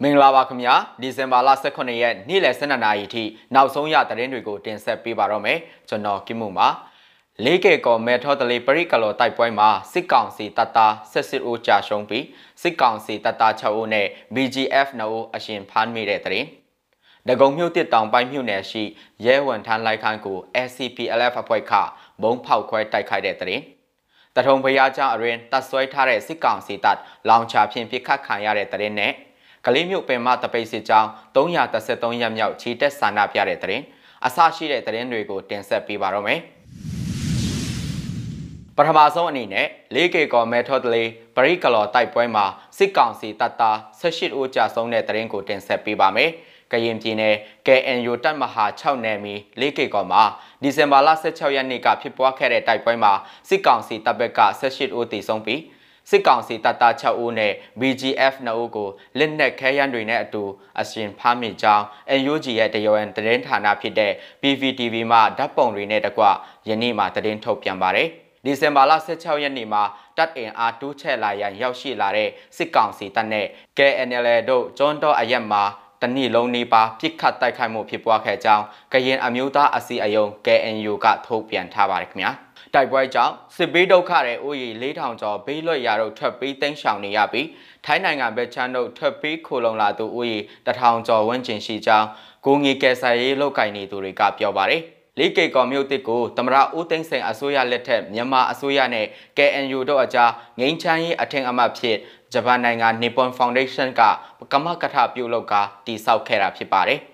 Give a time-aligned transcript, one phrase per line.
[0.00, 6.68] မင်္ဂလာပါခင်ဗျာဒီဇင်ဘာလ18ရက်နေ့လယ်12နာရီထိနောက်ဆုံးရသတင်းတွေကိုတင်ဆက်ပေးပါတော့မယ်ကျွန်တော်ကိမှုပါ
[7.44, 12.24] လေးကေကောမဲထောတလီပရိကလောတိုက်ပွဲမှာစစ်ကောင်စီတပ်သားဆက်စစ်အိုကြာရှုံးပြီး
[12.62, 16.48] စစ်ကောင်စီတပ်သား6ဦးနဲ့ BGF 2ဦးအရှင်ဖမ်းမိတဲ့သတင်း
[17.28, 18.82] ဒဂုံမြို့တစ်တောင်ပိုင်းမြို့နယ်ရှိ
[19.24, 20.38] ရဲဝန်ထမ်းလိုက်ခန်းကို
[20.68, 21.72] SCPLF အဖွဲ့က
[22.22, 23.62] ဘုံဖောက်ခွဲတိုက်ခိုက်တဲ့သတင်း
[24.36, 26.98] တထုံဘုရားကျောင်းအရင်တပ်ဆွဲထားတဲ့စစ်ကောင်စီတပ်
[27.28, 29.12] လောင်ချဖြင့်ပြစ်ခတ်ခံရတဲ့သတင်းနဲ့
[29.66, 33.84] ကလေးမြို့ပင်မတပိတ်စစ်ကြောင်း333ရက်မြောက်ချီတက်ဆန္ဒပြတဲ့သတင်း
[34.26, 36.40] အစရှိတဲ့သတင်းတွေကိုတင်ဆက်ပေးပါတော့မယ်
[38.76, 42.44] ပထမဆုံးအနေနဲ့ 4K ကောမဲထော်တလေးပရိကလော်တိုက်ပွဲမှာ
[42.78, 46.30] စစ်ကောင်စီတပ်သား18ဦးကြာဆုံးတဲ့သတင်းကိုတင်ဆက်ပေးပါမယ်
[46.72, 50.22] ကရင်ပြည်နယ် KNU တပ်မဟာ6နယ်မြေ 4K ကောမှာ
[50.62, 53.12] ဒီဇင်ဘာလ16ရက်နေ့ကဖြစ်ပွားခဲ့တဲ့တိုက်ပွဲမှာ
[53.48, 55.60] စစ်ကောင်စီတပ်ဘက်က18ဦးသေဆုံးပြီး
[56.10, 58.88] စစ်ကောင်စီတပ်သား6ဦးနဲ့ BGF 2ဦးကို
[59.18, 60.42] လက်နက်ခဲယမ်းတွေနဲ့အတူ
[60.80, 61.84] အရှင်ဖမ်းမိကြောင်း
[62.20, 66.24] NUG ရဲ့တရားဝင်သတင်းဌာနဖြစ်တဲ့ PVTV မှဓာတ်ပုံတွေနဲ့တကွ
[66.68, 68.08] ယနေ့မှသတင်းထုတ်ပြန်ပါတယ်။
[68.44, 69.82] ဒီဇင်ဘာလ16ရက်နေ့မှာ
[70.16, 73.46] တပ်အင်အားတိုးချဲ့လာရန်ရောက်ရှိလာတဲ့စစ်ကောင်စီတပ်နဲ့
[73.78, 75.64] KNL တို့ကျွန်းတော်အရက်မှာ
[76.02, 82.32] တနည်းလုံးနေပါပြစ်ခတ်တိုက်ခိုက်မှုဖြစ်ပွားခဲ့ကြောင်းကရင်အမျိုးသားအစည်းအရုံး KNU ကထုတ်ပြန်ထားပါတယ်ခင်ဗျာ။
[82.74, 87.48] တိုက်ပွဲကြောင့်စစ်ဘေးဒုက္ခတဲ့အိုးရီ4000ကျော်ဘေးလွတ်ရာတို့ထွက်ပြီးတိမ်းရှောင်နေရပြီး
[87.84, 92.06] ထိုင်းနိုင်ငံဘက်ချမ်းတို့ထွက်ပြီးခိုလုံလာသူအိုးရီ1000ကျော်ဝန်းကျင်ရှိကြောင်း
[92.46, 94.82] ကိုငီကယ်ဆယ်ရေးလုပ်ကိုင်နေသူတွေကပြောပါတယ်
[95.18, 101.96] လေးကေကော်မြို့တစ်ကိုသမရဦးသိန်းစိန်အစိုးရလက်ထက်မြန်မာအစိုးရနဲ့ KNU တို့အကြားငိမ့်ချမ်းရေးအထင်အမှတ်ဖြစ်
[102.32, 104.02] ဂျပန်နိုင်ငံ Nippon Foundation က
[104.52, 105.54] ကမကထပြုလုပ်က
[105.86, 107.00] တည်ဆောက်ခဲ့တာဖြစ်ပါတယ်။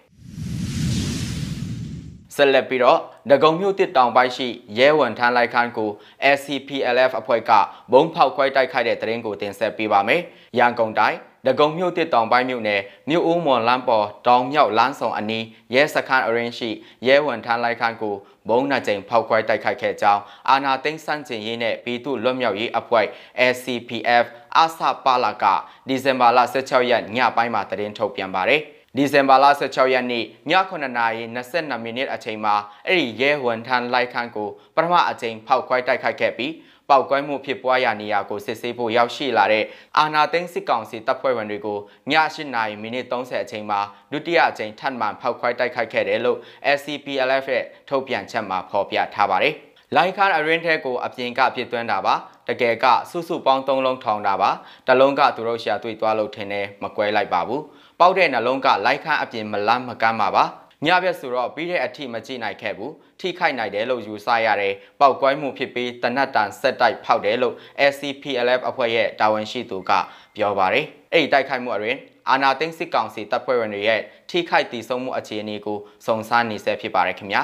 [2.38, 2.98] ဆက်လက်ပြီးတော့
[3.30, 5.90] ဒဂုံမြို့တစ်တောင်ပိုင်းရှိရဲဝန်ထမ်းလိုက်ခန်းကို
[6.36, 7.50] SCPLF အဖွဲ့က
[7.92, 10.20] ဘုံဖောက်ခွဲတိုက်ခိုက်တဲ့တရင်ကိုတင်ဆက်ပေးပါမယ်။
[10.58, 15.44] ရန်ကုန်တိုင်းဒဂုံမြို့တစ်တောင်ပိုင်းမြို့နယ်မြို့ဦးမွန်လမ်းပေါ်တောင်မြောက်လမ်းဆောင်အနီး
[15.74, 16.70] ရဲစခန်းအရင်ရှိ
[17.06, 18.14] ရဲဝန်ထမ်းလိုက်ခန်းကို
[18.48, 23.06] ဘုံနှကြိမ်ဖောက်ခွဲတိုက်ခိုက်ခဲ့ကြောင်းအာနာသိန်းစန့်ကျင်ရေးနဲ့ပြည်သူ့လွတ်မြောက်ရေးအဖွဲ့
[23.54, 24.24] SCPF
[24.56, 25.44] အာဆာပါလာက
[25.88, 28.62] ဒီဇင်ဘာလ16ရက်ညပိုင်းမှာတရင်ထုတ်ပြန်ပါတယ်။
[28.96, 30.24] ဒီဇင်ဘာလ16ရက်နေ့ည
[30.70, 32.54] 9:22မိနစ်အချိန်မှာ
[32.86, 36.52] အဲ့ဒီရဲဝန်ထမ်းလိုက်ခန်းကိုပထမအကြိမ်ဖောက်ခွဲတိုက်ခိုက်ခဲ့ပြီး
[36.88, 39.64] ပောက်ကွဲမှုဖြစ်ပွားရာနေရာကိုစစ်ဆေးဖို့ရောက်ရှိလာတဲ့
[39.98, 43.80] အာနာသိန်းစစ်ကောင်စီတပ်ဖွဲ့ဝင်တွေကိုည8:30မိနစ်30အချိန်မှာ
[44.12, 46.38] ဒုတိယအကြိမ်ထပ်မံဖောက်ခွဲတိုက်ခိုက်ခဲ့တယ်လို့
[46.76, 49.54] SCPLF ရဲ့ထုတ်ပြန်ချက်မှာဖော်ပြထားပါတယ်။
[49.96, 52.14] လိုင်ခန်အရင်ထဲကိုအပြင်ကပြစ်သွင်းတာပါ
[52.48, 54.50] တကယ်ကစုစုပေါင်း၃လုံးထောင်တာပါ
[54.86, 57.62] တလုံးကသူတို့ရှာတွေ့သွားလို့ထင်တယ်မကွဲလိုက်ပါဘူး
[58.00, 60.44] ပေါက်တဲ့နှလုံးကလိုက်ခန်းအပြင်မလန်းမကမ်းပါပါ
[60.86, 67.54] ညဘက်ဆိုတော့ပြီးတဲ့အထိမကြည့်နိုင်ခဲ့ဘူးထိခိုက်နိုင်တယ်လို့ယူဆရတယ်ပောက်ကွဲမှုဖြစ်ပြီးတနတ်တန်ဆက်တိုက်ဖောက်တယ်လို့
[67.92, 69.92] SCPLF အဖွဲ့ရဲ့တာဝန်ရှိသူက
[70.36, 71.98] ပြောပါတယ်အဲ့ဒီတိုက်ခိုက်မှုအရင်
[72.28, 77.42] အာနာသိန်းစစ်ကောင်စီတပ်ဖွဲ့ဝင်တွေရဲ့ထိခိုက်တည်ဆုံမှုအခြေအနေကိုစုံစမ်းနေဆဲဖြစ်ပါတယ်ခင်ဗျာ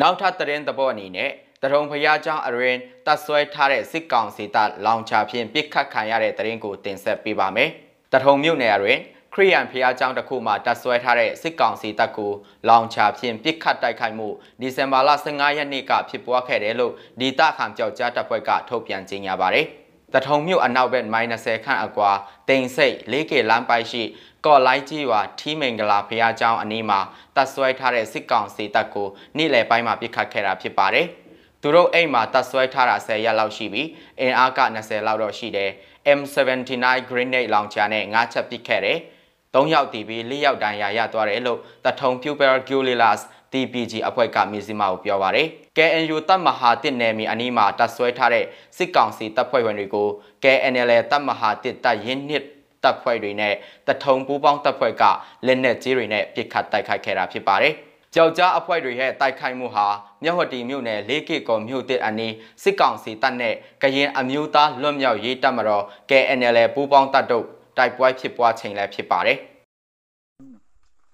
[0.00, 1.30] နောက်ထပ်သတင်းသဘောအနေနဲ့
[1.62, 7.72] တရုံဖျားကျောင်းအရင်တပ်ဆွဲထားတဲ့စစ်ကောင်စီတပ်လောင်ချဖြင့်ပစ်ခတ်ခံရတဲ့တရင်ကိုတင်ဆက်ပေးပါမယ်။
[8.12, 8.98] တထုံမြို့နယ်တွင်
[9.32, 12.32] ခရီးယန်ဖျားကျောင်းတစ်ခုမှာတပ်ဆွဲထားတဲ့စစ်ကောင်စီတပ်ကို
[12.68, 14.28] လောင်ချဖြင့်ပစ်ခတ်တိုက်ခိုက်မှု
[14.60, 19.66] ဒီဇင်ဘာလ15ရက်နေ့ကဖြစ်ပွားခဲ့တယ်လို့ဒီတခမ်ကြောက်ကြားတပ်ဖွဲ့ကထုတ်ပြန်ကြေညာပါတယ်။
[20.14, 22.10] တထုံမြို့အနောက်ဘက်မိုင်20ခန့်အကွာ
[22.48, 24.02] တိန်စိတ် 4K လမ်းပိုက်ရှိ
[24.46, 27.00] ကော့လိုက်ကြီးရွာထီးမင်္ဂလာဖျားကျောင်းအနီးမှာ
[27.36, 31.08] တပ်ဆွဲထားတဲ့စစ်ကောင်စီတပ်ကိုနေ့လယ်ပိုင်းမှာပစ်ခတ်ခဲ့တာဖြစ်ပါတယ်။
[31.62, 33.88] သူတို့အိမ်မှာတပ်ဆွဲထားတာ10ရက်လောက်ရှိပြီး
[34.20, 35.70] အင်အားက20လောက်တော့ရှိတယ်
[36.18, 38.98] M79 grenade launcher နဲ့ငါးချက်ပစ်ခဲ့တယ်
[39.54, 43.20] ၃ယောက်တီးပြီး၄ယောက်တန်းရာရသွားတယ်လို့တထုံ Pupil Gulilas
[43.52, 48.44] TPG အဖွဲ့ကမီဇီမာကိုပြောပါတယ် KNU တပ်မဟာတစ်နယ်မြေအနီးမှာတပ်ဆွဲထားတဲ့
[48.76, 50.08] စစ်ကောင်စီတပ်ဖွဲ့ဝင်တွေကို
[50.44, 52.44] KNL တပ်မဟာတစ်တပ်ရင်းနှစ်
[52.82, 53.54] တပ်ဖွဲ့တွေနဲ့
[53.86, 55.04] တထုံပူးပေါင်းတပ်ဖွဲ့က
[55.46, 57.74] လက်နက်ကြီးတွေနဲ့ပစ်ခတ်တိုက်ခိုက်ခဲ့တာဖြစ်ပါတယ်။
[58.18, 59.86] ကြောက်ကြားအဖွဲ့တွေရဲ့တိုက်ခိုက်မှုဟာ
[60.22, 67.46] မြဝတီမြို့နယ်လေးကေကော်မြို့တစ်အနီးစစ်ကောင်စီတပ်နဲ့ကရင်အမျိုးသားလွတ်မြောက်ရေးတပ်မတော် KNL ပူးပေါင်းတပ်တို့
[67.76, 69.38] တိုက်ပွဲဖြစ်ပွားချိန်လည်းဖြစ်ပါတယ်။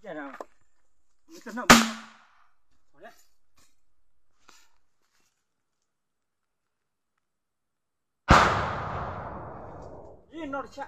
[0.04, 0.32] ကြရအောင်။
[1.32, 1.64] မတနဟော
[3.04, 3.10] လေ။
[10.30, 10.80] ဒီနော်ချ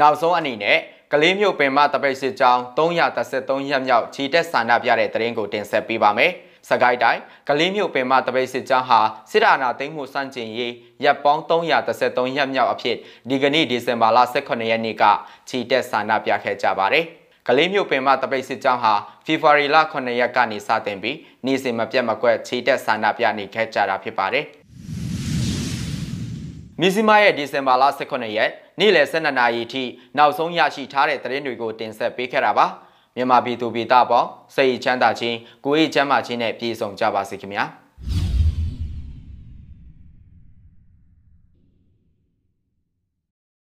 [0.00, 0.78] နောက်ဆုံးအနေနဲ့
[1.12, 6.32] ကလေးမျိုးပင်မတပိတ်စစ်ကြောင်း333ရက်မြောက်ခြီတက်ဆန္ဒပြတဲ့တရင်ကိုတင်ဆက်ပေးပါမယ်။
[6.68, 10.72] စကိုင်းတိုင်းကလေးမျိုးပင်မတပိတ်စစ်ကြောင်းဟာစစ်အာဏာသိမ်းမှုစန့်ကျင်ရေး
[11.04, 12.96] ရပ်ပေါင်း333ရက်မြောက်အဖြစ်
[13.28, 15.04] ဒီကနေ့ဒီဇင်ဘာလ18ရက်နေ့က
[15.48, 17.04] ခြီတက်ဆန္ဒပြခဲ့ကြပါတယ်။
[17.48, 18.94] ကလေးမျိုးပင်မတပိတ်စစ်ကြောင်းဟာ
[19.26, 21.16] ဖေဖော်ဝါရီလ9ရက်ကနေစတင်ပြီး
[21.46, 24.46] နေ့စဉ်မပြတ်မကွက်ခြီတက်ဆန္ဒပြနေခဲ့ကြတာဖြစ်ပါတယ်။
[26.80, 28.50] မီဇီမာရဲ့ဒီဇင်ဘာလ18ရက်
[28.80, 29.82] နေ့လယ်12နာရီထိ
[30.16, 32.66] နောက်ဆုံးရရှိထားတဲ့သတင်းတွေကိုတင်ဆက်ပေးခဲ့တာပါ
[33.16, 37.64] မြန်မာပြည်သူပြည်သားပေါင်းစိတ်ချမ်းသာခြင်းကိုယ်ရေးချမ်းသာခြင်းနဲ့ပြည့်စုံကြပါစေခင်ဗျာ။